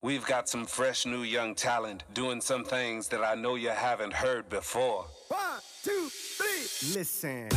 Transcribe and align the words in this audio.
We've 0.00 0.24
got 0.24 0.48
some 0.48 0.64
fresh 0.64 1.06
new 1.06 1.22
young 1.24 1.56
talent 1.56 2.04
doing 2.14 2.40
some 2.40 2.62
things 2.62 3.08
that 3.08 3.24
I 3.24 3.34
know 3.34 3.56
you 3.56 3.70
haven't 3.70 4.12
heard 4.12 4.48
before. 4.48 5.06
One, 5.26 5.40
two, 5.82 6.08
three. 6.08 6.94
Listen. 6.94 7.48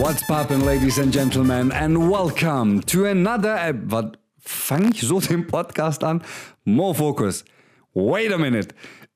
What's 0.00 0.22
poppin', 0.22 0.64
ladies 0.64 0.96
and 0.96 1.12
gentlemen, 1.12 1.72
and 1.72 2.10
welcome 2.10 2.80
to 2.84 3.04
another. 3.04 3.54
Ep 3.54 3.84
was 3.84 4.12
fange 4.40 5.02
ich 5.02 5.08
so 5.08 5.20
den 5.20 5.44
Podcast 5.44 6.02
an? 6.02 6.22
More 6.64 6.94
Focus. 6.94 7.44
Wait 7.92 8.32
a 8.32 8.38
minute. 8.38 8.72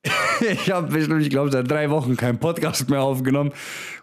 Ich 0.41 0.71
habe 0.71 0.89
bestimmt, 0.89 1.23
ich 1.23 1.31
glaube, 1.31 1.51
seit 1.51 1.71
drei 1.71 1.91
Wochen 1.91 2.17
keinen 2.17 2.39
Podcast 2.39 2.89
mehr 2.91 3.03
aufgenommen. 3.03 3.53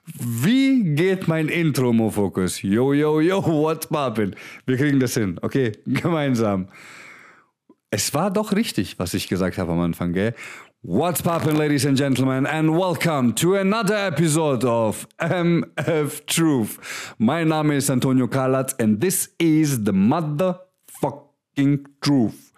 Wie 0.05 0.95
geht 0.95 1.27
mein 1.27 1.47
Intro, 1.47 1.93
Mo 1.93 2.09
Focus? 2.09 2.61
Yo, 2.61 2.93
yo, 2.93 3.19
yo, 3.21 3.43
what's 3.43 3.87
poppin'? 3.87 4.35
Wir 4.65 4.77
kriegen 4.77 4.99
das 4.99 5.13
hin, 5.13 5.39
okay? 5.41 5.71
Gemeinsam. 5.85 6.67
Es 7.89 8.13
war 8.13 8.31
doch 8.31 8.53
richtig, 8.53 8.97
was 8.99 9.13
ich 9.13 9.27
gesagt 9.27 9.57
habe 9.57 9.71
am 9.71 9.79
Anfang, 9.79 10.13
gell? 10.13 10.33
What's 10.81 11.21
poppin', 11.21 11.55
ladies 11.55 11.85
and 11.85 11.97
gentlemen, 11.97 12.45
and 12.45 12.71
welcome 12.71 13.33
to 13.35 13.55
another 13.55 14.07
episode 14.07 14.65
of 14.67 15.07
MF 15.19 16.25
Truth. 16.25 16.79
Mein 17.17 17.47
Name 17.47 17.77
ist 17.77 17.89
Antonio 17.89 18.27
Kalatz 18.27 18.73
and 18.79 18.99
this 18.99 19.33
is 19.39 19.85
the 19.85 19.93
motherfucking 19.93 21.87
truth. 22.01 22.51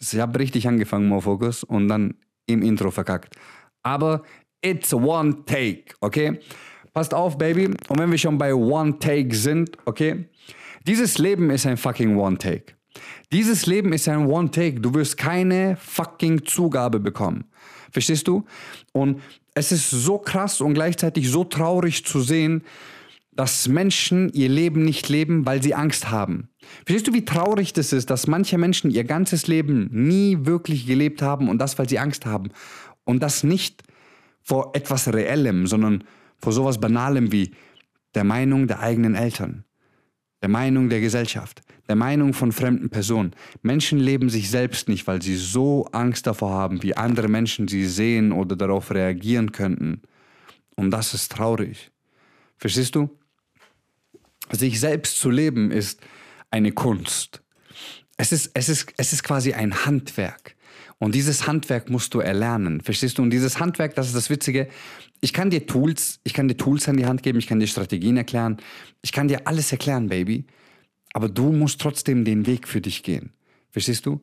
Ich 0.00 0.18
habe 0.18 0.38
richtig 0.38 0.68
angefangen, 0.68 1.08
Mo 1.08 1.20
Focus, 1.20 1.64
und 1.64 1.88
dann 1.88 2.14
im 2.48 2.62
Intro 2.62 2.90
verkackt. 2.90 3.36
Aber 3.82 4.22
it's 4.60 4.92
one 4.92 5.44
take, 5.46 5.94
okay? 6.00 6.40
Passt 6.92 7.14
auf, 7.14 7.38
Baby. 7.38 7.66
Und 7.66 7.98
wenn 7.98 8.10
wir 8.10 8.18
schon 8.18 8.38
bei 8.38 8.52
one 8.52 8.98
take 8.98 9.34
sind, 9.34 9.76
okay? 9.84 10.28
Dieses 10.86 11.18
Leben 11.18 11.50
ist 11.50 11.66
ein 11.66 11.76
fucking 11.76 12.16
one 12.16 12.38
take. 12.38 12.74
Dieses 13.32 13.66
Leben 13.66 13.92
ist 13.92 14.08
ein 14.08 14.26
one 14.26 14.50
take. 14.50 14.80
Du 14.80 14.92
wirst 14.94 15.16
keine 15.16 15.76
fucking 15.76 16.44
Zugabe 16.44 16.98
bekommen. 16.98 17.44
Verstehst 17.92 18.26
du? 18.26 18.44
Und 18.92 19.20
es 19.54 19.72
ist 19.72 19.90
so 19.90 20.18
krass 20.18 20.60
und 20.60 20.74
gleichzeitig 20.74 21.30
so 21.30 21.44
traurig 21.44 22.04
zu 22.04 22.20
sehen, 22.20 22.62
dass 23.38 23.68
Menschen 23.68 24.32
ihr 24.32 24.48
Leben 24.48 24.84
nicht 24.84 25.08
leben, 25.08 25.46
weil 25.46 25.62
sie 25.62 25.72
Angst 25.72 26.10
haben. 26.10 26.48
Verstehst 26.84 27.06
du, 27.06 27.12
wie 27.12 27.24
traurig 27.24 27.72
das 27.72 27.92
ist, 27.92 28.10
dass 28.10 28.26
manche 28.26 28.58
Menschen 28.58 28.90
ihr 28.90 29.04
ganzes 29.04 29.46
Leben 29.46 29.88
nie 29.92 30.38
wirklich 30.40 30.86
gelebt 30.86 31.22
haben 31.22 31.48
und 31.48 31.58
das, 31.58 31.78
weil 31.78 31.88
sie 31.88 32.00
Angst 32.00 32.26
haben. 32.26 32.50
Und 33.04 33.22
das 33.22 33.44
nicht 33.44 33.84
vor 34.42 34.72
etwas 34.74 35.12
Reellem, 35.12 35.68
sondern 35.68 36.02
vor 36.38 36.52
sowas 36.52 36.80
Banalem 36.80 37.30
wie 37.30 37.52
der 38.16 38.24
Meinung 38.24 38.66
der 38.66 38.80
eigenen 38.80 39.14
Eltern, 39.14 39.62
der 40.42 40.48
Meinung 40.48 40.88
der 40.88 41.00
Gesellschaft, 41.00 41.62
der 41.88 41.94
Meinung 41.94 42.34
von 42.34 42.50
fremden 42.50 42.90
Personen. 42.90 43.36
Menschen 43.62 44.00
leben 44.00 44.30
sich 44.30 44.50
selbst 44.50 44.88
nicht, 44.88 45.06
weil 45.06 45.22
sie 45.22 45.36
so 45.36 45.84
Angst 45.92 46.26
davor 46.26 46.50
haben, 46.50 46.82
wie 46.82 46.96
andere 46.96 47.28
Menschen 47.28 47.68
sie 47.68 47.86
sehen 47.86 48.32
oder 48.32 48.56
darauf 48.56 48.90
reagieren 48.90 49.52
könnten. 49.52 50.02
Und 50.74 50.90
das 50.90 51.14
ist 51.14 51.30
traurig. 51.30 51.92
Verstehst 52.56 52.96
du? 52.96 53.08
Sich 54.52 54.80
selbst 54.80 55.18
zu 55.18 55.30
leben 55.30 55.70
ist 55.70 56.00
eine 56.50 56.72
Kunst. 56.72 57.42
Es 58.16 58.32
ist, 58.32 58.50
es 58.54 58.68
ist, 58.68 58.92
es 58.96 59.12
ist 59.12 59.22
quasi 59.22 59.52
ein 59.52 59.84
Handwerk. 59.84 60.56
Und 60.98 61.14
dieses 61.14 61.46
Handwerk 61.46 61.90
musst 61.90 62.14
du 62.14 62.20
erlernen. 62.20 62.80
Verstehst 62.80 63.18
du? 63.18 63.22
Und 63.22 63.30
dieses 63.30 63.60
Handwerk, 63.60 63.94
das 63.94 64.08
ist 64.08 64.16
das 64.16 64.30
Witzige. 64.30 64.68
Ich 65.20 65.32
kann 65.32 65.50
dir 65.50 65.66
Tools, 65.66 66.18
ich 66.24 66.34
kann 66.34 66.48
dir 66.48 66.56
Tools 66.56 66.88
an 66.88 66.96
die 66.96 67.06
Hand 67.06 67.22
geben, 67.22 67.38
ich 67.38 67.46
kann 67.46 67.60
dir 67.60 67.68
Strategien 67.68 68.16
erklären, 68.16 68.56
ich 69.02 69.12
kann 69.12 69.28
dir 69.28 69.46
alles 69.46 69.70
erklären, 69.70 70.08
Baby. 70.08 70.46
Aber 71.12 71.28
du 71.28 71.52
musst 71.52 71.80
trotzdem 71.80 72.24
den 72.24 72.46
Weg 72.46 72.66
für 72.66 72.80
dich 72.80 73.02
gehen. 73.02 73.32
Verstehst 73.70 74.06
du? 74.06 74.20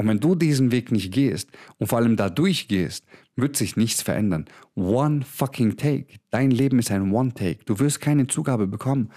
Und 0.00 0.08
wenn 0.08 0.18
du 0.18 0.34
diesen 0.34 0.72
Weg 0.72 0.92
nicht 0.92 1.12
gehst 1.12 1.50
und 1.76 1.88
vor 1.88 1.98
allem 1.98 2.16
da 2.16 2.30
durchgehst, 2.30 3.04
wird 3.36 3.54
sich 3.54 3.76
nichts 3.76 4.00
verändern. 4.00 4.46
One 4.74 5.20
fucking 5.30 5.76
take. 5.76 6.06
Dein 6.30 6.50
Leben 6.50 6.78
ist 6.78 6.90
ein 6.90 7.12
One 7.12 7.34
take. 7.34 7.58
Du 7.66 7.78
wirst 7.80 8.00
keine 8.00 8.26
Zugabe 8.26 8.66
bekommen. 8.66 9.10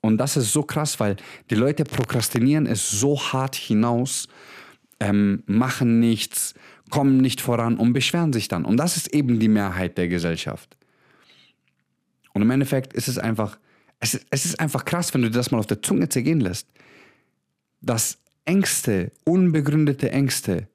Und 0.00 0.18
das 0.18 0.36
ist 0.36 0.52
so 0.52 0.62
krass, 0.62 1.00
weil 1.00 1.16
die 1.50 1.56
Leute 1.56 1.82
prokrastinieren 1.82 2.66
es 2.66 2.88
so 2.88 3.18
hart 3.18 3.56
hinaus, 3.56 4.28
ähm, 5.00 5.42
machen 5.46 5.98
nichts, 5.98 6.54
kommen 6.88 7.16
nicht 7.16 7.40
voran 7.40 7.76
und 7.76 7.92
beschweren 7.92 8.32
sich 8.32 8.46
dann. 8.46 8.64
Und 8.64 8.76
das 8.76 8.96
ist 8.96 9.12
eben 9.12 9.40
die 9.40 9.48
Mehrheit 9.48 9.98
der 9.98 10.06
Gesellschaft. 10.06 10.76
Und 12.32 12.42
im 12.42 12.50
Endeffekt 12.52 12.92
ist 12.92 13.08
es 13.08 13.18
einfach, 13.18 13.58
es, 13.98 14.24
es 14.30 14.44
ist 14.44 14.60
einfach 14.60 14.84
krass, 14.84 15.12
wenn 15.14 15.22
du 15.22 15.30
dir 15.30 15.36
das 15.36 15.50
mal 15.50 15.58
auf 15.58 15.66
der 15.66 15.82
Zunge 15.82 16.08
zergehen 16.08 16.38
lässt, 16.38 16.68
dass 17.80 18.18
Ängste, 18.48 19.12
unbegründete 19.24 20.10
Ängste, 20.10 20.68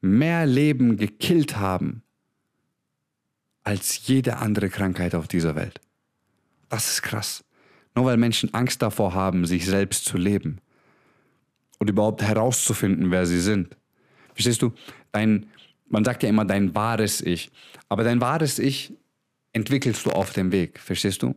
mehr 0.00 0.46
Leben 0.46 0.96
gekillt 0.96 1.56
haben 1.56 2.04
als 3.64 4.06
jede 4.06 4.36
andere 4.36 4.68
Krankheit 4.70 5.16
auf 5.16 5.26
dieser 5.26 5.56
Welt. 5.56 5.80
Das 6.68 6.88
ist 6.88 7.02
krass. 7.02 7.44
Nur 7.96 8.04
weil 8.04 8.16
Menschen 8.16 8.54
Angst 8.54 8.80
davor 8.80 9.12
haben, 9.12 9.44
sich 9.44 9.66
selbst 9.66 10.04
zu 10.04 10.18
leben 10.18 10.60
und 11.80 11.90
überhaupt 11.90 12.22
herauszufinden, 12.22 13.10
wer 13.10 13.26
sie 13.26 13.40
sind. 13.40 13.76
Verstehst 14.32 14.62
du? 14.62 14.72
Dein, 15.10 15.46
man 15.88 16.04
sagt 16.04 16.22
ja 16.22 16.28
immer 16.28 16.44
dein 16.44 16.76
wahres 16.76 17.20
Ich, 17.22 17.50
aber 17.88 18.04
dein 18.04 18.20
wahres 18.20 18.60
Ich 18.60 18.94
entwickelst 19.52 20.06
du 20.06 20.10
auf 20.10 20.32
dem 20.32 20.52
Weg. 20.52 20.78
Verstehst 20.78 21.24
du? 21.24 21.34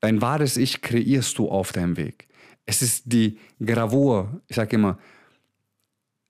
Dein 0.00 0.20
wahres 0.20 0.58
Ich 0.58 0.82
kreierst 0.82 1.38
du 1.38 1.48
auf 1.48 1.72
deinem 1.72 1.96
Weg. 1.96 2.28
Es 2.66 2.82
ist 2.82 3.04
die 3.06 3.38
Gravur. 3.64 4.40
Ich 4.48 4.56
sage 4.56 4.76
immer, 4.76 4.98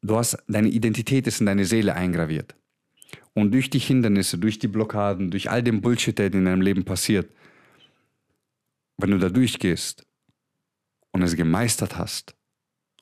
du 0.02 0.16
hast, 0.16 0.36
deine 0.48 0.68
Identität 0.68 1.26
ist 1.26 1.40
in 1.40 1.46
deine 1.46 1.64
Seele 1.64 1.94
eingraviert. 1.94 2.54
Und 3.34 3.52
durch 3.52 3.70
die 3.70 3.78
Hindernisse, 3.78 4.38
durch 4.38 4.58
die 4.58 4.68
Blockaden, 4.68 5.30
durch 5.30 5.50
all 5.50 5.62
den 5.62 5.80
Bullshit, 5.80 6.18
der 6.18 6.32
in 6.32 6.44
deinem 6.44 6.60
Leben 6.60 6.84
passiert, 6.84 7.30
wenn 8.96 9.10
du 9.10 9.18
da 9.18 9.28
durchgehst 9.28 10.06
und 11.12 11.22
es 11.22 11.34
gemeistert 11.34 11.98
hast, 11.98 12.36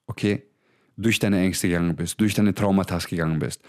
okay, 0.06 0.42
durch 0.96 1.18
deine 1.18 1.40
Ängste 1.40 1.68
gegangen 1.68 1.96
bist, 1.96 2.20
durch 2.20 2.34
deine 2.34 2.54
Traumata 2.54 2.98
gegangen 2.98 3.38
bist, 3.38 3.62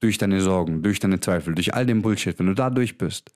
durch 0.00 0.18
deine 0.18 0.40
Sorgen, 0.40 0.82
durch 0.82 1.00
deine 1.00 1.20
Zweifel, 1.20 1.54
durch 1.54 1.74
all 1.74 1.86
den 1.86 2.02
Bullshit, 2.02 2.38
wenn 2.38 2.46
du 2.46 2.54
da 2.54 2.70
durch 2.70 2.98
bist, 2.98 3.34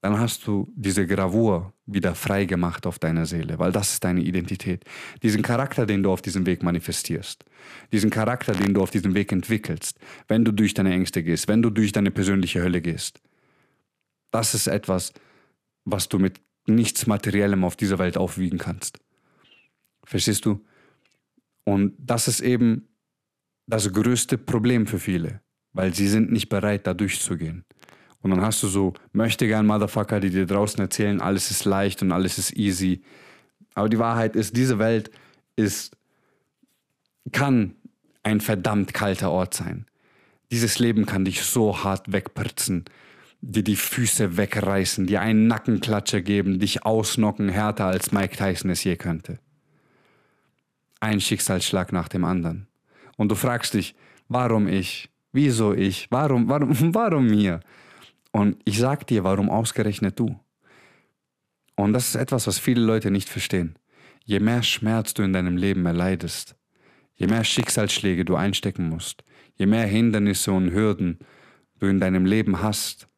dann 0.00 0.18
hast 0.18 0.46
du 0.46 0.72
diese 0.74 1.06
Gravur 1.06 1.72
wieder 1.86 2.14
frei 2.14 2.44
gemacht 2.44 2.84
auf 2.86 2.98
deiner 2.98 3.26
Seele, 3.26 3.58
weil 3.58 3.72
das 3.72 3.92
ist 3.94 4.04
deine 4.04 4.20
Identität. 4.20 4.84
Diesen 5.22 5.42
Charakter, 5.42 5.86
den 5.86 6.02
du 6.02 6.10
auf 6.10 6.20
diesem 6.20 6.44
Weg 6.44 6.62
manifestierst, 6.62 7.44
diesen 7.92 8.10
Charakter, 8.10 8.52
den 8.52 8.74
du 8.74 8.82
auf 8.82 8.90
diesem 8.90 9.14
Weg 9.14 9.30
entwickelst, 9.32 9.98
wenn 10.26 10.44
du 10.44 10.52
durch 10.52 10.74
deine 10.74 10.92
Ängste 10.92 11.22
gehst, 11.22 11.46
wenn 11.48 11.62
du 11.62 11.70
durch 11.70 11.92
deine 11.92 12.10
persönliche 12.10 12.62
Hölle 12.62 12.80
gehst. 12.80 13.20
Das 14.32 14.54
ist 14.54 14.66
etwas, 14.66 15.12
was 15.84 16.08
du 16.08 16.18
mit 16.18 16.40
nichts 16.66 17.06
Materiellem 17.06 17.64
auf 17.64 17.76
dieser 17.76 17.98
Welt 17.98 18.16
aufwiegen 18.16 18.58
kannst. 18.58 18.98
Verstehst 20.04 20.44
du? 20.44 20.64
Und 21.64 21.94
das 21.98 22.26
ist 22.28 22.40
eben 22.40 22.88
das 23.66 23.92
größte 23.92 24.38
Problem 24.38 24.86
für 24.86 24.98
viele, 24.98 25.40
weil 25.72 25.94
sie 25.94 26.08
sind 26.08 26.32
nicht 26.32 26.48
bereit, 26.48 26.86
da 26.86 26.94
durchzugehen. 26.94 27.64
Und 28.26 28.38
dann 28.38 28.46
hast 28.46 28.60
du 28.64 28.66
so 28.66 28.92
möchte 29.12 29.46
gern 29.46 29.66
Motherfucker, 29.66 30.18
die 30.18 30.30
dir 30.30 30.46
draußen 30.46 30.80
erzählen, 30.80 31.20
alles 31.20 31.52
ist 31.52 31.64
leicht 31.64 32.02
und 32.02 32.10
alles 32.10 32.38
ist 32.38 32.56
easy. 32.56 33.02
Aber 33.74 33.88
die 33.88 34.00
Wahrheit 34.00 34.34
ist, 34.34 34.56
diese 34.56 34.80
Welt 34.80 35.12
ist, 35.54 35.96
kann 37.30 37.76
ein 38.24 38.40
verdammt 38.40 38.92
kalter 38.92 39.30
Ort 39.30 39.54
sein. 39.54 39.86
Dieses 40.50 40.80
Leben 40.80 41.06
kann 41.06 41.24
dich 41.24 41.42
so 41.42 41.84
hart 41.84 42.10
wegpritzen, 42.10 42.86
dir 43.42 43.62
die 43.62 43.76
Füße 43.76 44.36
wegreißen, 44.36 45.06
dir 45.06 45.20
einen 45.20 45.46
Nackenklatscher 45.46 46.20
geben, 46.20 46.58
dich 46.58 46.84
ausnocken, 46.84 47.48
härter 47.48 47.86
als 47.86 48.10
Mike 48.10 48.36
Tyson 48.36 48.72
es 48.72 48.82
je 48.82 48.96
könnte. 48.96 49.38
Ein 50.98 51.20
Schicksalsschlag 51.20 51.92
nach 51.92 52.08
dem 52.08 52.24
anderen. 52.24 52.66
Und 53.16 53.30
du 53.30 53.36
fragst 53.36 53.74
dich, 53.74 53.94
warum 54.28 54.66
ich? 54.66 55.10
Wieso 55.30 55.72
ich? 55.74 56.08
Warum, 56.10 56.48
warum, 56.48 56.72
warum 56.94 57.28
mir? 57.28 57.60
Und 58.36 58.58
ich 58.66 58.78
sag 58.78 59.06
dir, 59.06 59.24
warum 59.24 59.48
ausgerechnet 59.48 60.20
du? 60.20 60.38
Und 61.74 61.94
das 61.94 62.08
ist 62.08 62.16
etwas, 62.16 62.46
was 62.46 62.58
viele 62.58 62.82
Leute 62.82 63.10
nicht 63.10 63.30
verstehen. 63.30 63.78
Je 64.26 64.40
mehr 64.40 64.62
Schmerz 64.62 65.14
du 65.14 65.22
in 65.22 65.32
deinem 65.32 65.56
Leben 65.56 65.86
erleidest, 65.86 66.54
je 67.14 67.28
mehr 67.28 67.44
Schicksalsschläge 67.44 68.26
du 68.26 68.36
einstecken 68.36 68.90
musst, 68.90 69.24
je 69.54 69.64
mehr 69.64 69.86
Hindernisse 69.86 70.52
und 70.52 70.70
Hürden 70.70 71.18
du 71.78 71.86
in 71.86 71.98
deinem 71.98 72.26
Leben 72.26 72.60
hast, 72.60 73.08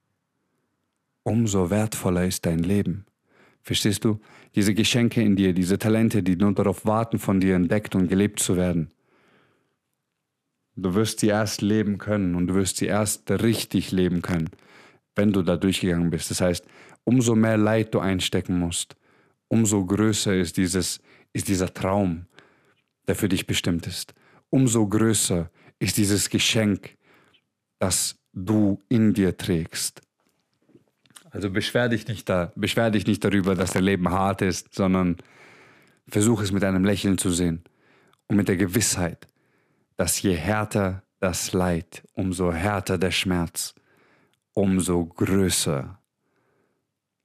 umso 1.24 1.68
wertvoller 1.68 2.24
ist 2.24 2.46
dein 2.46 2.60
Leben. 2.60 3.04
Verstehst 3.60 4.04
du? 4.04 4.20
Diese 4.54 4.72
Geschenke 4.72 5.20
in 5.20 5.34
dir, 5.34 5.52
diese 5.52 5.80
Talente, 5.80 6.22
die 6.22 6.36
nur 6.36 6.54
darauf 6.54 6.86
warten, 6.86 7.18
von 7.18 7.40
dir 7.40 7.56
entdeckt 7.56 7.96
und 7.96 8.06
gelebt 8.06 8.38
zu 8.38 8.56
werden. 8.56 8.92
Du 10.76 10.94
wirst 10.94 11.18
sie 11.18 11.26
erst 11.26 11.60
leben 11.60 11.98
können 11.98 12.36
und 12.36 12.46
du 12.46 12.54
wirst 12.54 12.76
sie 12.76 12.86
erst 12.86 13.28
richtig 13.28 13.90
leben 13.90 14.22
können, 14.22 14.50
wenn 15.18 15.32
du 15.32 15.42
da 15.42 15.56
durchgegangen 15.56 16.10
bist. 16.10 16.30
Das 16.30 16.40
heißt, 16.40 16.64
umso 17.02 17.34
mehr 17.34 17.56
Leid 17.56 17.92
du 17.92 17.98
einstecken 17.98 18.58
musst, 18.58 18.96
umso 19.48 19.84
größer 19.84 20.36
ist, 20.36 20.56
dieses, 20.56 21.00
ist 21.32 21.48
dieser 21.48 21.74
Traum, 21.74 22.26
der 23.08 23.16
für 23.16 23.28
dich 23.28 23.46
bestimmt 23.46 23.86
ist. 23.88 24.14
Umso 24.48 24.86
größer 24.86 25.50
ist 25.80 25.96
dieses 25.96 26.30
Geschenk, 26.30 26.96
das 27.80 28.16
du 28.32 28.80
in 28.88 29.12
dir 29.12 29.36
trägst. 29.36 30.02
Also 31.30 31.50
beschwer 31.50 31.88
dich 31.88 32.06
nicht, 32.06 32.28
da, 32.28 32.52
beschwer 32.54 32.90
dich 32.92 33.06
nicht 33.06 33.24
darüber, 33.24 33.56
dass 33.56 33.72
dein 33.72 33.84
Leben 33.84 34.08
hart 34.10 34.40
ist, 34.40 34.72
sondern 34.72 35.16
versuch 36.06 36.42
es 36.42 36.52
mit 36.52 36.62
einem 36.62 36.84
Lächeln 36.84 37.18
zu 37.18 37.30
sehen 37.30 37.64
und 38.28 38.36
mit 38.36 38.46
der 38.46 38.56
Gewissheit, 38.56 39.26
dass 39.96 40.22
je 40.22 40.34
härter 40.34 41.02
das 41.18 41.52
Leid, 41.52 42.04
umso 42.14 42.52
härter 42.52 42.98
der 42.98 43.10
Schmerz, 43.10 43.74
umso 44.58 45.06
größer 45.06 46.00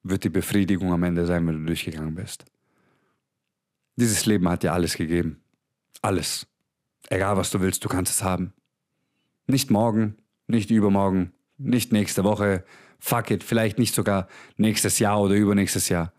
wird 0.04 0.24
die 0.24 0.30
Befriedigung 0.30 0.94
am 0.94 1.02
Ende 1.02 1.26
sein, 1.26 1.48
wenn 1.48 1.60
du 1.60 1.66
durchgegangen 1.66 2.14
bist. 2.14 2.46
Dieses 3.96 4.28
Leben 4.28 4.48
hat 4.48 4.62
dir 4.62 4.74
alles 4.74 4.96
gegeben. 4.96 5.42
Alles. 6.04 6.46
Egal 7.10 7.36
was 7.36 7.50
du 7.50 7.60
willst, 7.60 7.84
du 7.84 7.90
kannst 7.90 8.14
es 8.14 8.24
haben. 8.24 8.54
Nicht 9.48 9.72
morgen, 9.72 10.18
nicht 10.46 10.70
übermorgen, 10.70 11.34
nicht 11.58 11.92
nächste 11.92 12.24
Woche, 12.24 12.66
fuck 13.00 13.32
it, 13.32 13.44
vielleicht 13.44 13.80
nicht 13.80 13.96
sogar 13.96 14.28
nächstes 14.58 15.00
Jahr 15.00 15.20
oder 15.20 15.34
übernächstes 15.34 15.90
Jahr. 15.90 16.14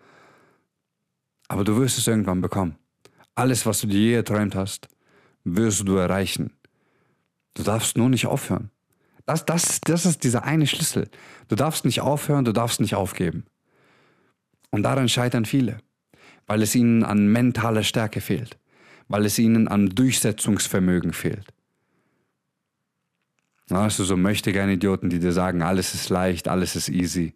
Aber 1.47 1.63
du 1.63 1.77
wirst 1.77 1.97
es 1.97 2.09
irgendwann 2.09 2.41
bekommen. 2.41 2.77
Alles, 3.37 3.67
was 3.67 3.81
du 3.81 3.87
dir 3.87 4.01
je 4.01 4.15
erträumt 4.15 4.57
hast, 4.57 4.89
wirst 5.45 5.87
du 5.87 5.95
erreichen. 5.97 6.53
Du 7.55 7.63
darfst 7.63 7.97
nur 7.97 8.09
nicht 8.09 8.27
aufhören. 8.27 8.71
Das, 9.26 9.47
das, 9.47 9.81
das 9.81 10.06
ist 10.06 10.25
dieser 10.25 10.44
eine 10.44 10.67
Schlüssel. 10.67 11.09
Du 11.49 11.56
darfst 11.56 11.85
nicht 11.85 12.00
aufhören, 12.00 12.44
du 12.44 12.53
darfst 12.53 12.81
nicht 12.81 12.94
aufgeben. 12.94 13.44
Und 14.71 14.82
daran 14.82 15.09
scheitern 15.09 15.44
viele, 15.44 15.79
weil 16.47 16.62
es 16.62 16.75
ihnen 16.75 17.05
an 17.05 17.29
mentaler 17.29 17.85
Stärke 17.85 18.21
fehlt, 18.21 18.59
weil 19.09 19.25
es 19.25 19.38
ihnen 19.38 19.69
an 19.69 19.91
Durchsetzungsvermögen 19.91 21.12
fehlt. 21.12 21.55
Hast 23.71 23.99
du 23.99 24.05
so 24.05 24.17
möchte 24.17 24.53
gerne 24.53 24.75
Idioten, 24.75 25.09
die 25.09 25.21
dir 25.21 25.32
sagen, 25.32 25.62
alles 25.62 25.94
ist 25.94 26.11
leicht, 26.11 26.49
alles 26.49 26.77
ist 26.77 26.91
easy. 26.91 27.35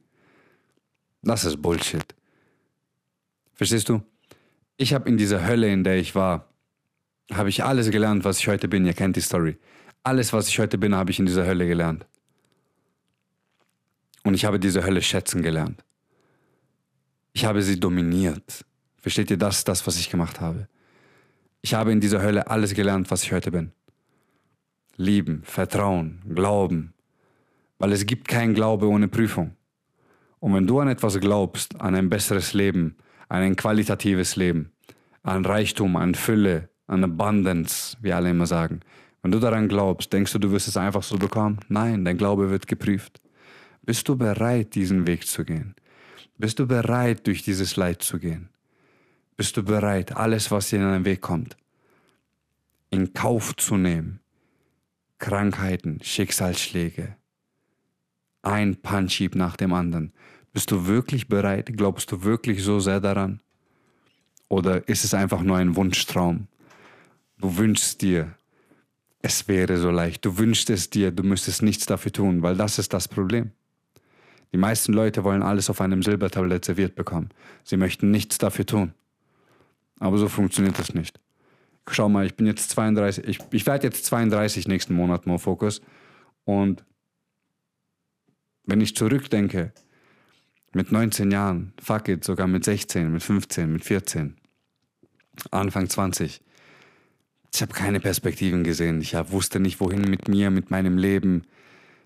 Das 1.22 1.44
ist 1.44 1.62
Bullshit. 1.62 2.04
Verstehst 3.54 3.88
du? 3.88 4.02
Ich 4.76 4.92
habe 4.92 5.08
in 5.08 5.16
dieser 5.16 5.46
Hölle, 5.46 5.72
in 5.72 5.84
der 5.84 5.96
ich 5.96 6.14
war, 6.14 6.48
habe 7.32 7.48
ich 7.48 7.64
alles 7.64 7.90
gelernt, 7.90 8.24
was 8.24 8.38
ich 8.38 8.48
heute 8.48 8.68
bin. 8.68 8.84
Ihr 8.86 8.94
kennt 8.94 9.16
die 9.16 9.20
Story. 9.20 9.58
Alles, 10.02 10.32
was 10.32 10.48
ich 10.48 10.58
heute 10.58 10.78
bin, 10.78 10.94
habe 10.94 11.10
ich 11.10 11.18
in 11.18 11.26
dieser 11.26 11.46
Hölle 11.46 11.66
gelernt. 11.66 12.06
Und 14.24 14.34
ich 14.34 14.44
habe 14.44 14.58
diese 14.58 14.84
Hölle 14.84 15.02
schätzen 15.02 15.42
gelernt. 15.42 15.84
Ich 17.32 17.44
habe 17.44 17.62
sie 17.62 17.78
dominiert. 17.78 18.64
Versteht 18.96 19.30
ihr 19.30 19.38
das, 19.38 19.64
das, 19.64 19.86
was 19.86 19.98
ich 19.98 20.10
gemacht 20.10 20.40
habe? 20.40 20.68
Ich 21.62 21.74
habe 21.74 21.92
in 21.92 22.00
dieser 22.00 22.22
Hölle 22.22 22.48
alles 22.48 22.74
gelernt, 22.74 23.10
was 23.10 23.22
ich 23.22 23.32
heute 23.32 23.50
bin. 23.50 23.72
Lieben, 24.96 25.42
Vertrauen, 25.44 26.20
Glauben. 26.34 26.94
Weil 27.78 27.92
es 27.92 28.06
gibt 28.06 28.28
keinen 28.28 28.54
Glaube 28.54 28.88
ohne 28.88 29.08
Prüfung. 29.08 29.56
Und 30.40 30.54
wenn 30.54 30.66
du 30.66 30.80
an 30.80 30.88
etwas 30.88 31.18
glaubst, 31.20 31.80
an 31.80 31.94
ein 31.94 32.08
besseres 32.08 32.52
Leben, 32.52 32.96
an 33.28 33.42
ein 33.42 33.56
qualitatives 33.56 34.36
Leben, 34.36 34.72
an 35.22 35.44
Reichtum, 35.44 35.96
an 35.96 36.14
Fülle, 36.14 36.68
an 36.86 37.04
Abundance, 37.04 37.96
wie 38.00 38.12
alle 38.12 38.30
immer 38.30 38.46
sagen, 38.46 38.80
wenn 39.28 39.32
du 39.32 39.40
daran 39.40 39.68
glaubst, 39.68 40.10
denkst 40.10 40.32
du, 40.32 40.38
du 40.38 40.52
wirst 40.52 40.68
es 40.68 40.78
einfach 40.78 41.02
so 41.02 41.18
bekommen? 41.18 41.60
Nein, 41.68 42.02
dein 42.02 42.16
Glaube 42.16 42.48
wird 42.48 42.66
geprüft. 42.66 43.20
Bist 43.82 44.08
du 44.08 44.16
bereit, 44.16 44.74
diesen 44.74 45.06
Weg 45.06 45.26
zu 45.26 45.44
gehen? 45.44 45.74
Bist 46.38 46.58
du 46.58 46.66
bereit, 46.66 47.26
durch 47.26 47.42
dieses 47.42 47.76
Leid 47.76 48.00
zu 48.00 48.18
gehen? 48.18 48.48
Bist 49.36 49.54
du 49.58 49.62
bereit, 49.62 50.16
alles, 50.16 50.50
was 50.50 50.70
dir 50.70 50.76
in 50.76 50.82
deinen 50.84 51.04
Weg 51.04 51.20
kommt, 51.20 51.58
in 52.88 53.12
Kauf 53.12 53.54
zu 53.54 53.76
nehmen? 53.76 54.20
Krankheiten, 55.18 56.00
Schicksalsschläge, 56.02 57.14
ein 58.40 58.76
Punchhieb 58.76 59.34
nach 59.34 59.58
dem 59.58 59.74
anderen. 59.74 60.14
Bist 60.54 60.70
du 60.70 60.86
wirklich 60.86 61.28
bereit? 61.28 61.76
Glaubst 61.76 62.10
du 62.12 62.22
wirklich 62.22 62.62
so 62.62 62.80
sehr 62.80 63.00
daran? 63.00 63.40
Oder 64.48 64.88
ist 64.88 65.04
es 65.04 65.12
einfach 65.12 65.42
nur 65.42 65.58
ein 65.58 65.76
Wunschtraum? 65.76 66.48
Du 67.36 67.58
wünschst 67.58 68.00
dir, 68.00 68.37
es 69.20 69.48
wäre 69.48 69.76
so 69.78 69.90
leicht. 69.90 70.24
Du 70.24 70.38
wünschst 70.38 70.70
es 70.70 70.90
dir, 70.90 71.10
du 71.10 71.22
müsstest 71.22 71.62
nichts 71.62 71.86
dafür 71.86 72.12
tun, 72.12 72.42
weil 72.42 72.56
das 72.56 72.78
ist 72.78 72.92
das 72.92 73.08
Problem. 73.08 73.52
Die 74.52 74.58
meisten 74.58 74.92
Leute 74.92 75.24
wollen 75.24 75.42
alles 75.42 75.68
auf 75.68 75.80
einem 75.80 76.02
Silbertablett 76.02 76.64
serviert 76.64 76.94
bekommen. 76.94 77.30
Sie 77.64 77.76
möchten 77.76 78.10
nichts 78.10 78.38
dafür 78.38 78.64
tun. 78.64 78.94
Aber 79.98 80.16
so 80.16 80.28
funktioniert 80.28 80.78
das 80.78 80.94
nicht 80.94 81.20
schau 81.94 82.08
mal, 82.08 82.26
ich 82.26 82.34
bin 82.34 82.46
jetzt 82.46 82.70
32, 82.70 83.24
ich, 83.26 83.38
ich 83.50 83.66
werde 83.66 83.86
jetzt 83.86 84.04
32 84.06 84.68
nächsten 84.68 84.94
Monat 84.94 85.26
More 85.26 85.38
Focus. 85.38 85.80
Und 86.44 86.84
wenn 88.64 88.80
ich 88.80 88.96
zurückdenke, 88.96 89.72
mit 90.74 90.92
19 90.92 91.30
Jahren, 91.30 91.72
fuck 91.82 92.08
it, 92.08 92.24
sogar 92.24 92.46
mit 92.46 92.64
16, 92.64 93.10
mit 93.10 93.22
15, 93.22 93.72
mit 93.72 93.84
14, 93.84 94.36
Anfang 95.50 95.88
20, 95.88 96.42
ich 97.54 97.62
habe 97.62 97.72
keine 97.72 98.00
Perspektiven 98.00 98.64
gesehen. 98.64 99.00
Ich 99.00 99.14
wusste 99.30 99.60
nicht, 99.60 99.80
wohin 99.80 100.02
mit 100.02 100.28
mir, 100.28 100.50
mit 100.50 100.70
meinem 100.70 100.98
Leben. 100.98 101.44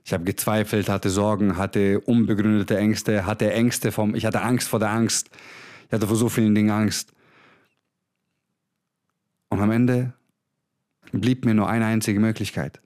Ich 0.05 0.13
habe 0.13 0.25
gezweifelt, 0.25 0.89
hatte 0.89 1.11
Sorgen, 1.11 1.57
hatte 1.57 2.01
unbegründete 2.01 2.77
Ängste, 2.77 3.27
hatte 3.27 3.53
Ängste 3.53 3.93
vom, 3.93 4.15
ich 4.15 4.25
hatte 4.25 4.43
Angst 4.43 4.69
vor 4.69 4.79
der 4.79 4.91
Angst. 4.91 5.31
Ich 5.87 5.93
hatte 5.93 6.07
vor 6.07 6.17
so 6.17 6.29
vielen 6.29 6.55
Dingen 6.55 6.71
Angst. 6.71 7.13
Und 9.49 9.61
am 9.61 9.71
Ende 9.71 10.15
blieb 11.13 11.45
mir 11.45 11.55
nur 11.55 11.69
eine 11.69 11.87
einzige 11.87 12.19
Möglichkeit. 12.19 12.81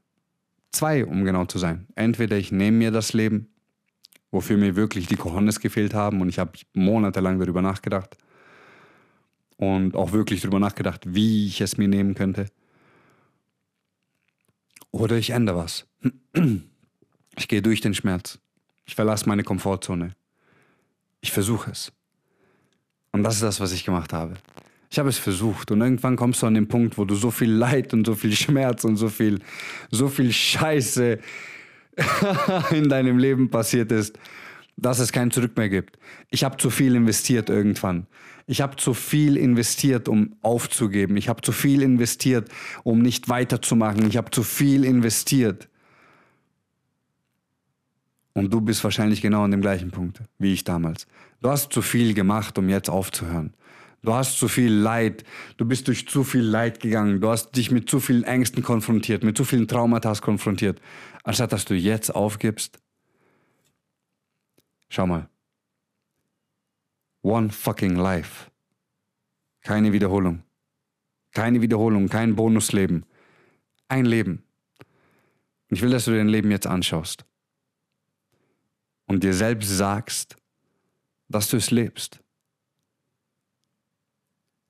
Zwei, 0.73 1.07
um 1.07 1.25
genau 1.25 1.45
zu 1.45 1.59
sein. 1.59 1.87
Entweder 1.95 2.37
ich 2.37 2.53
nehme 2.53 2.77
mir 2.77 2.91
das 2.91 3.13
Leben, 3.13 3.49
wofür 4.31 4.57
mir 4.57 4.77
wirklich 4.77 5.07
die 5.07 5.17
Cojones 5.17 5.61
gefehlt 5.61 5.95
haben 5.95 6.21
und 6.21 6.29
ich 6.29 6.39
habe 6.39 6.53
monatelang 6.75 7.39
darüber 7.39 7.63
nachgedacht 7.63 8.19
und 9.57 9.97
auch 9.97 10.13
wirklich 10.13 10.41
darüber 10.41 10.61
nachgedacht, 10.61 11.03
wie 11.07 11.47
ich 11.47 11.61
es 11.61 11.77
mir 11.77 11.89
nehmen 11.89 12.15
könnte. 12.15 12.47
Oder 14.91 15.17
ich 15.17 15.31
ändere 15.31 15.59
was. 15.59 15.87
Ich 17.39 17.49
gehe 17.49 17.61
durch 17.61 17.83
den 17.83 17.93
Schmerz. 17.93 18.39
Ich 18.87 18.95
verlasse 18.95 19.29
meine 19.29 19.43
Komfortzone. 19.43 20.17
Ich 21.21 21.33
versuche 21.33 21.71
es. 21.71 21.93
Und 23.13 23.25
das 23.25 23.35
ist 23.35 23.43
das, 23.43 23.61
was 23.61 23.73
ich 23.73 23.85
gemacht 23.85 24.15
habe. 24.15 24.35
Ich 24.91 24.99
habe 24.99 25.11
es 25.11 25.19
versucht 25.19 25.71
und 25.71 25.83
irgendwann 25.83 26.17
kommst 26.17 26.43
du 26.43 26.47
an 26.47 26.55
den 26.55 26.69
Punkt, 26.69 26.97
wo 26.97 27.05
du 27.05 27.15
so 27.15 27.31
viel 27.31 27.51
Leid 27.51 27.93
und 27.93 28.07
so 28.07 28.15
viel 28.15 28.33
Schmerz 28.33 28.85
und 28.85 28.97
so 28.97 29.09
viel, 29.09 29.41
so 29.91 30.09
viel 30.09 30.33
Scheiße 30.33 31.19
in 32.71 32.89
deinem 32.89 33.19
Leben 33.19 33.51
passiert 33.51 33.93
ist, 33.93 34.19
dass 34.77 34.99
es 34.99 35.13
kein 35.13 35.31
Zurück 35.31 35.57
mehr 35.57 35.69
gibt. 35.69 35.99
Ich 36.31 36.45
habe 36.45 36.59
zu 36.59 36.71
viel 36.71 36.95
investiert 36.95 37.49
irgendwann. 37.49 38.07
Ich 38.47 38.61
habe 38.61 38.77
zu 38.77 38.95
viel 38.95 39.37
investiert, 39.37 40.09
um 40.09 40.37
aufzugeben. 40.43 41.17
Ich 41.17 41.29
habe 41.29 41.41
zu 41.41 41.53
viel 41.53 41.83
investiert, 41.83 42.49
um 42.85 43.01
nicht 43.01 43.29
weiterzumachen. 43.29 44.07
Ich 44.07 44.17
habe 44.17 44.31
zu 44.31 44.43
viel 44.43 44.85
investiert. 44.85 45.69
Und 48.35 48.53
du 48.53 48.61
bist 48.61 48.85
wahrscheinlich 48.85 49.23
genau 49.23 49.45
an 49.45 49.51
dem 49.51 49.63
gleichen 49.63 49.91
Punkt 49.91 50.21
wie 50.39 50.53
ich 50.53 50.63
damals. 50.63 51.07
Du 51.41 51.49
hast 51.49 51.73
zu 51.73 51.81
viel 51.81 52.13
gemacht, 52.13 52.59
um 52.59 52.69
jetzt 52.69 52.91
aufzuhören. 52.91 53.55
Du 54.03 54.13
hast 54.13 54.39
zu 54.39 54.47
viel 54.47 54.73
Leid. 54.73 55.25
Du 55.57 55.65
bist 55.65 55.89
durch 55.89 56.07
zu 56.07 56.23
viel 56.23 56.43
Leid 56.43 56.81
gegangen. 56.81 57.21
Du 57.21 57.31
hast 57.31 57.57
dich 57.57 57.71
mit 57.71 57.91
zu 57.91 57.99
vielen 57.99 58.25
Ängsten 58.25 58.63
konfrontiert, 58.63 59.25
mit 59.25 59.37
zu 59.37 59.45
vielen 59.45 59.67
Traumata 59.67 60.15
konfrontiert. 60.15 60.81
Anstatt 61.25 61.53
dass 61.53 61.65
du 61.65 61.75
jetzt 61.75 62.15
aufgibst. 62.15 62.79
Schau 64.89 65.07
mal. 65.07 65.29
One 67.23 67.51
fucking 67.51 67.97
life. 67.97 68.51
Keine 69.63 69.93
Wiederholung. 69.93 70.43
Keine 71.33 71.61
Wiederholung, 71.61 72.09
kein 72.09 72.37
Bonusleben. 72.37 73.05
Ein 73.89 74.07
Leben. 74.07 74.43
Ich 75.69 75.83
will, 75.83 75.91
dass 75.91 76.05
du 76.05 76.13
dein 76.13 76.29
Leben 76.29 76.51
jetzt 76.51 76.67
anschaust. 76.67 77.25
Und 79.07 79.25
dir 79.25 79.35
selbst 79.35 79.69
sagst, 79.69 80.37
dass 81.29 81.51
du 81.51 81.57
es 81.57 81.71
lebst. 81.71 82.21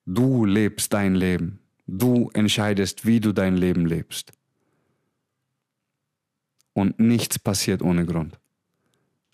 Du 0.07 0.45
lebst 0.45 0.93
dein 0.93 1.15
Leben. 1.15 1.61
Du 1.87 2.31
entscheidest, 2.33 3.07
wie 3.07 3.21
du 3.21 3.33
dein 3.33 3.57
Leben 3.57 3.87
lebst. 3.87 4.33
Und 6.73 6.99
nichts 6.99 7.39
passiert 7.39 7.83
ohne 7.83 8.07
Grund. 8.07 8.39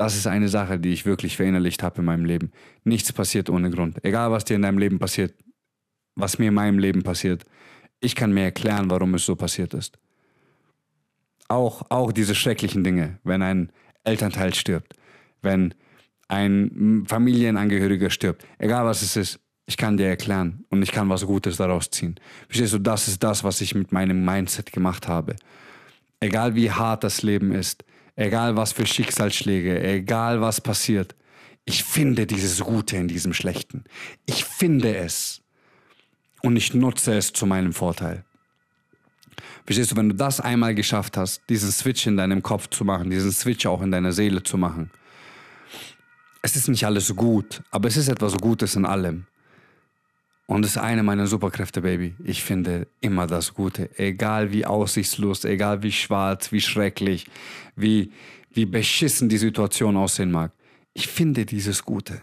Das 0.03 0.17
ist 0.17 0.27
eine 0.27 0.49
Sache, 0.49 0.81
die 0.81 0.93
ich 0.93 1.07
wirklich 1.07 1.37
verinnerlicht 1.37 1.85
habe 1.85 2.01
in 2.01 2.07
meinem 2.07 2.25
Leben. 2.25 2.51
Nichts 2.83 3.13
passiert 3.13 3.49
ohne 3.49 3.71
Grund. 3.71 4.05
Egal, 4.05 4.33
was 4.33 4.45
dir 4.45 4.57
in 4.57 4.63
deinem 4.63 4.79
Leben 4.79 4.99
passiert, 4.99 5.33
was 6.17 6.41
mir 6.41 6.49
in 6.49 6.55
meinem 6.55 6.81
Leben 6.81 7.05
passiert, 7.05 7.45
ich 8.01 8.17
kann 8.17 8.33
mir 8.33 8.43
erklären, 8.43 8.91
warum 8.91 9.15
es 9.15 9.25
so 9.25 9.37
passiert 9.37 9.75
ist. 9.75 10.01
Auch, 11.47 11.85
auch 11.89 12.11
diese 12.11 12.35
schrecklichen 12.35 12.83
Dinge, 12.83 13.21
wenn 13.23 13.43
ein 13.43 13.71
Elternteil 14.03 14.53
stirbt, 14.55 14.95
wenn 15.41 15.73
ein 16.27 17.05
Familienangehöriger 17.07 18.11
stirbt, 18.11 18.45
egal 18.59 18.85
was 18.85 19.03
es 19.03 19.15
ist, 19.15 19.39
Ich 19.67 19.77
kann 19.77 19.97
dir 19.97 20.09
erklären 20.09 20.65
und 20.71 20.83
ich 20.83 20.91
kann 20.91 21.09
was 21.09 21.25
Gutes 21.25 21.59
daraus 21.59 21.89
ziehen. 21.89 22.17
Verstehst 22.49 22.73
du, 22.73 22.79
das 22.79 23.07
ist 23.07 23.23
das, 23.23 23.45
was 23.45 23.61
ich 23.61 23.77
mit 23.77 23.93
meinem 23.93 24.25
Mindset 24.25 24.73
gemacht 24.73 25.07
habe. 25.07 25.37
Egal 26.19 26.57
wie 26.57 26.73
hart 26.73 27.05
das 27.05 27.23
Leben 27.23 27.53
ist, 27.53 27.85
egal 28.17 28.57
was 28.57 28.73
für 28.73 28.87
Schicksalsschläge, 28.87 29.83
egal 29.83 30.41
was 30.41 30.61
passiert, 30.61 31.15
ich 31.65 31.85
finde 31.85 32.27
dieses 32.27 32.61
Gute 32.61 32.97
in 32.97 33.09
diesem 33.09 33.33
Schlechten. 33.33 33.85
Ich 34.27 34.45
finde 34.45 34.97
es. 34.97 35.41
Und 36.43 36.57
ich 36.57 36.75
nutze 36.75 37.15
es 37.17 37.33
zu 37.33 37.47
meinem 37.47 37.73
Vorteil. 37.73 38.25
Verstehst 39.65 39.93
du, 39.93 39.97
wenn 39.97 40.09
du 40.09 40.15
das 40.17 40.41
einmal 40.41 40.75
geschafft 40.75 41.17
hast, 41.17 41.43
diesen 41.49 41.71
Switch 41.71 42.07
in 42.07 42.17
deinem 42.17 42.43
Kopf 42.43 42.69
zu 42.69 42.85
machen, 42.85 43.11
diesen 43.11 43.31
Switch 43.31 43.65
auch 43.67 43.81
in 43.81 43.93
deiner 43.93 44.13
Seele 44.13 44.43
zu 44.43 44.59
machen, 44.59 44.91
es 46.43 46.57
ist 46.57 46.69
nicht 46.69 46.85
alles 46.85 47.15
gut, 47.15 47.63
aber 47.71 47.87
es 47.87 47.97
ist 47.97 48.09
etwas 48.09 48.37
Gutes 48.37 48.75
in 48.75 48.85
allem. 48.85 49.27
Und 50.47 50.65
es 50.65 50.73
ist 50.73 50.79
eine 50.79 51.03
meiner 51.03 51.27
Superkräfte, 51.27 51.83
Baby. 51.83 52.15
Ich 52.25 52.43
finde 52.43 52.89
immer 53.01 53.27
das 53.27 53.55
Gute. 53.55 53.91
Egal 53.99 54.53
wie 54.53 54.67
aussichtslos, 54.67 55.45
egal 55.45 55.83
wie 55.83 55.93
schwarz, 55.93 56.53
wie 56.53 56.61
schrecklich, 56.61 57.27
wie, 57.77 58.13
wie 58.51 58.67
beschissen 58.67 59.29
die 59.29 59.39
Situation 59.39 59.97
aussehen 59.97 60.31
mag. 60.31 60.53
Ich 60.95 61.09
finde 61.09 61.47
dieses 61.47 61.85
Gute. 61.85 62.23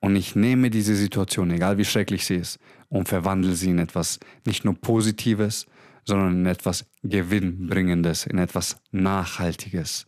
Und 0.00 0.16
ich 0.16 0.34
nehme 0.34 0.70
diese 0.70 0.96
Situation, 0.96 1.50
egal 1.50 1.78
wie 1.78 1.84
schrecklich 1.84 2.26
sie 2.26 2.36
ist, 2.36 2.58
und 2.88 3.08
verwandle 3.08 3.54
sie 3.54 3.70
in 3.70 3.78
etwas 3.78 4.18
nicht 4.44 4.64
nur 4.64 4.74
Positives, 4.74 5.66
sondern 6.04 6.40
in 6.40 6.46
etwas 6.46 6.86
Gewinnbringendes, 7.02 8.26
in 8.26 8.38
etwas 8.38 8.80
Nachhaltiges. 8.90 10.06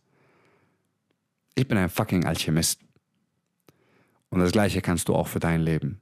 Ich 1.54 1.69
bin 1.69 1.78
ein 1.78 1.90
fucking 1.90 2.25
Alchemist. 2.25 2.81
Und 4.31 4.40
das 4.40 4.52
Gleiche 4.52 4.81
kannst 4.81 5.09
du 5.09 5.14
auch 5.14 5.28
für 5.28 5.40
dein 5.40 5.61
Leben. 5.61 6.01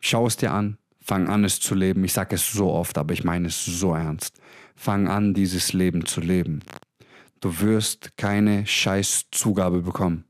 Schau 0.00 0.26
es 0.26 0.36
dir 0.36 0.52
an, 0.52 0.78
fang 1.00 1.28
an 1.28 1.44
es 1.44 1.60
zu 1.60 1.74
leben. 1.74 2.04
Ich 2.04 2.12
sage 2.12 2.34
es 2.34 2.52
so 2.52 2.70
oft, 2.70 2.98
aber 2.98 3.14
ich 3.14 3.24
meine 3.24 3.48
es 3.48 3.64
so 3.64 3.94
ernst. 3.94 4.40
Fang 4.74 5.08
an, 5.08 5.34
dieses 5.34 5.72
Leben 5.72 6.06
zu 6.06 6.20
leben. 6.20 6.60
Du 7.40 7.60
wirst 7.60 8.16
keine 8.16 8.66
scheiß 8.66 9.26
Zugabe 9.30 9.82
bekommen. 9.82 10.24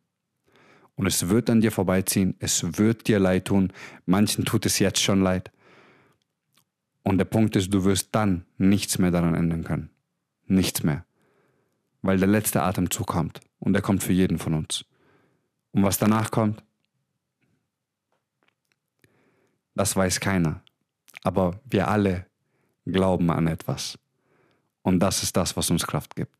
Und 0.96 1.06
es 1.06 1.28
wird 1.28 1.50
an 1.50 1.60
dir 1.60 1.72
vorbeiziehen, 1.72 2.34
es 2.38 2.78
wird 2.78 3.06
dir 3.06 3.18
leid 3.18 3.46
tun. 3.46 3.72
Manchen 4.06 4.44
tut 4.44 4.66
es 4.66 4.78
jetzt 4.78 5.02
schon 5.02 5.22
leid. 5.22 5.50
Und 7.02 7.18
der 7.18 7.26
Punkt 7.26 7.54
ist, 7.54 7.72
du 7.72 7.84
wirst 7.84 8.08
dann 8.12 8.46
nichts 8.58 8.98
mehr 8.98 9.10
daran 9.10 9.34
ändern 9.34 9.62
können. 9.62 9.90
Nichts 10.46 10.82
mehr. 10.82 11.04
Weil 12.02 12.18
der 12.18 12.28
letzte 12.28 12.62
Atemzug 12.62 13.06
kommt. 13.06 13.40
Und 13.58 13.74
der 13.74 13.82
kommt 13.82 14.02
für 14.02 14.12
jeden 14.12 14.38
von 14.38 14.54
uns. 14.54 14.84
Und 15.72 15.82
was 15.82 15.98
danach 15.98 16.30
kommt, 16.30 16.64
das 19.76 19.94
weiß 19.94 20.18
keiner. 20.18 20.62
Aber 21.22 21.60
wir 21.64 21.88
alle 21.88 22.26
glauben 22.86 23.30
an 23.30 23.46
etwas. 23.46 23.98
Und 24.82 25.00
das 25.00 25.22
ist 25.22 25.36
das, 25.36 25.56
was 25.56 25.70
uns 25.70 25.86
Kraft 25.86 26.16
gibt. 26.16 26.34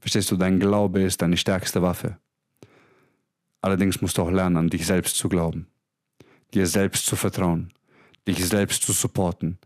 Verstehst 0.00 0.30
du, 0.30 0.36
dein 0.36 0.58
Glaube 0.58 1.02
ist 1.02 1.22
deine 1.22 1.36
stärkste 1.36 1.82
Waffe. 1.82 2.18
Allerdings 3.60 4.00
musst 4.00 4.18
du 4.18 4.22
auch 4.22 4.30
lernen, 4.30 4.56
an 4.56 4.68
dich 4.68 4.86
selbst 4.86 5.16
zu 5.16 5.28
glauben, 5.28 5.68
dir 6.52 6.66
selbst 6.66 7.06
zu 7.06 7.14
vertrauen, 7.14 7.72
dich 8.26 8.44
selbst 8.44 8.82
zu 8.82 8.92
supporten, 8.92 9.58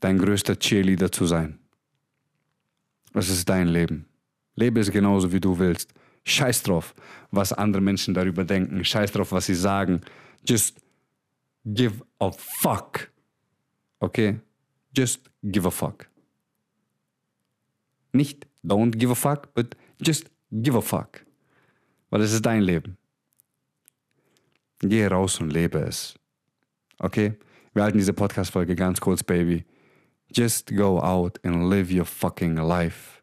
dein 0.00 0.18
größter 0.18 0.58
Cheerleader 0.58 1.12
zu 1.12 1.26
sein. 1.26 1.58
Es 3.12 3.28
ist 3.28 3.48
dein 3.48 3.68
Leben. 3.68 4.06
Lebe 4.54 4.80
es 4.80 4.90
genauso, 4.90 5.32
wie 5.32 5.40
du 5.40 5.58
willst. 5.58 5.92
Scheiß 6.24 6.62
drauf, 6.62 6.94
was 7.30 7.52
andere 7.52 7.82
Menschen 7.82 8.14
darüber 8.14 8.44
denken. 8.44 8.84
Scheiß 8.84 9.12
drauf, 9.12 9.32
was 9.32 9.46
sie 9.46 9.54
sagen. 9.54 10.02
Just 10.46 10.76
give 11.64 12.02
a 12.20 12.32
fuck. 12.32 13.10
Okay? 14.00 14.40
Just 14.92 15.30
give 15.42 15.66
a 15.66 15.70
fuck. 15.70 16.08
Nicht 18.12 18.46
don't 18.66 18.98
give 18.98 19.10
a 19.10 19.14
fuck, 19.14 19.54
but 19.54 19.76
just 20.02 20.30
give 20.62 20.76
a 20.76 20.82
fuck. 20.82 21.24
Weil 22.10 22.22
es 22.22 22.32
ist 22.32 22.44
dein 22.44 22.62
Leben. 22.62 22.96
Geh 24.80 25.06
raus 25.06 25.40
und 25.40 25.50
lebe 25.50 25.78
es. 25.78 26.14
Okay? 26.98 27.34
Wir 27.72 27.84
halten 27.84 27.98
diese 27.98 28.12
Podcast-Folge 28.12 28.74
ganz 28.74 29.00
kurz, 29.00 29.22
Baby. 29.22 29.64
Just 30.32 30.74
go 30.74 31.00
out 31.00 31.38
and 31.44 31.70
live 31.70 31.92
your 31.92 32.04
fucking 32.04 32.56
life 32.56 33.22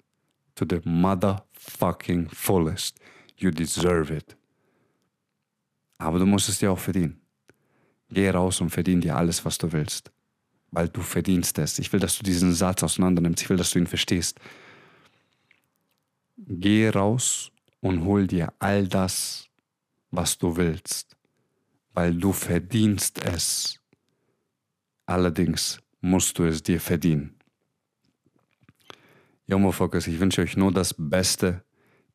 to 0.55 0.65
the 0.65 0.79
motherfucking 0.85 2.29
fullest. 2.29 2.99
You 3.37 3.51
deserve 3.51 4.11
it. 4.11 4.35
Aber 5.97 6.19
du 6.19 6.25
musst 6.25 6.49
es 6.49 6.59
dir 6.59 6.71
auch 6.71 6.79
verdienen. 6.79 7.19
Geh 8.09 8.29
raus 8.29 8.61
und 8.61 8.69
verdien 8.69 9.01
dir 9.01 9.15
alles, 9.15 9.43
was 9.45 9.57
du 9.57 9.71
willst. 9.71 10.11
Weil 10.71 10.89
du 10.89 11.01
verdienst 11.01 11.57
es. 11.59 11.79
Ich 11.79 11.91
will, 11.91 11.99
dass 11.99 12.17
du 12.17 12.23
diesen 12.23 12.53
Satz 12.53 12.83
auseinander 12.83 13.21
nimmst. 13.21 13.41
Ich 13.41 13.49
will, 13.49 13.57
dass 13.57 13.71
du 13.71 13.79
ihn 13.79 13.87
verstehst. 13.87 14.39
Geh 16.37 16.89
raus 16.89 17.51
und 17.81 18.03
hol 18.03 18.27
dir 18.27 18.53
all 18.59 18.87
das, 18.87 19.49
was 20.11 20.37
du 20.37 20.55
willst. 20.55 21.17
Weil 21.93 22.13
du 22.15 22.31
verdienst 22.31 23.23
es. 23.25 23.79
Allerdings 25.05 25.79
musst 26.01 26.37
du 26.37 26.43
es 26.43 26.61
dir 26.61 26.79
verdienen. 26.79 27.37
Jomo 29.45 29.71
Focus, 29.71 30.07
ich 30.07 30.19
wünsche 30.19 30.41
euch 30.41 30.57
nur 30.57 30.73
das 30.73 30.93
Beste. 30.97 31.63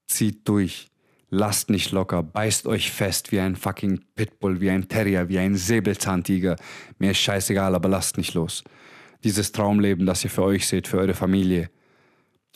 Zieht 0.06 0.46
durch. 0.46 0.91
Lasst 1.34 1.70
nicht 1.70 1.92
locker, 1.92 2.22
beißt 2.22 2.66
euch 2.66 2.92
fest 2.92 3.32
wie 3.32 3.40
ein 3.40 3.56
fucking 3.56 4.04
Pitbull, 4.16 4.60
wie 4.60 4.68
ein 4.68 4.86
Terrier, 4.86 5.30
wie 5.30 5.38
ein 5.38 5.54
Säbelzahntiger. 5.54 6.56
Mir 6.98 7.12
ist 7.12 7.20
scheißegal, 7.20 7.74
aber 7.74 7.88
lasst 7.88 8.18
nicht 8.18 8.34
los. 8.34 8.62
Dieses 9.24 9.50
Traumleben, 9.50 10.04
das 10.04 10.22
ihr 10.24 10.28
für 10.28 10.42
euch 10.42 10.68
seht, 10.68 10.86
für 10.86 10.98
eure 10.98 11.14
Familie, 11.14 11.70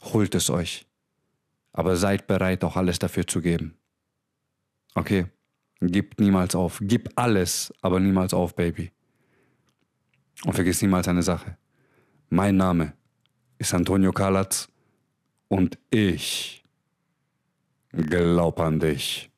holt 0.02 0.34
es 0.34 0.50
euch. 0.50 0.84
Aber 1.72 1.96
seid 1.96 2.26
bereit, 2.26 2.64
auch 2.64 2.76
alles 2.76 2.98
dafür 2.98 3.26
zu 3.26 3.40
geben. 3.40 3.78
Okay? 4.94 5.24
Gebt 5.80 6.20
niemals 6.20 6.54
auf. 6.54 6.78
Gib 6.82 7.08
alles, 7.16 7.72
aber 7.80 7.98
niemals 7.98 8.34
auf, 8.34 8.54
Baby. 8.54 8.92
Und 10.44 10.52
vergiss 10.52 10.82
niemals 10.82 11.08
eine 11.08 11.22
Sache. 11.22 11.56
Mein 12.28 12.58
Name 12.58 12.92
ist 13.56 13.72
Antonio 13.72 14.12
Kalatz 14.12 14.68
und 15.48 15.78
ich 15.88 16.62
glaub 17.92 18.60
an 18.60 18.80
dich. 18.80 19.30